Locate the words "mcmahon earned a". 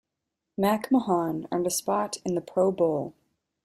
0.59-1.69